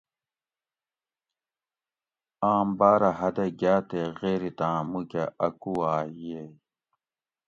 آم 2.51 2.67
باۤرہ 2.77 3.11
حدہ 3.19 3.45
گاۤ 3.59 3.81
تے 3.89 4.01
غیریتاۤن 4.19 4.79
مُوکہ 4.89 5.23
اۤ 5.45 5.51
کُوواۤئ 5.61 6.09
ییئ 6.21 6.45